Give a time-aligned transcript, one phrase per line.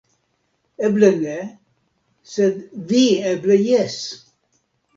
[0.87, 1.35] Eble ne,
[2.33, 2.57] sed
[2.89, 3.05] vi
[3.35, 4.03] eble jes".